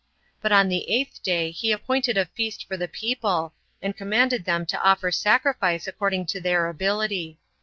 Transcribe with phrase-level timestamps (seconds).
[0.41, 3.53] But on the eighth day he appointed a feast for the people,
[3.83, 7.37] and commanded them to offer sacrifice according to their ability.